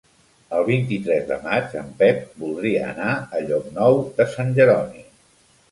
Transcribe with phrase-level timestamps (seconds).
[0.59, 5.07] El vint-i-tres de maig en Pep voldria anar a Llocnou de Sant Jeroni.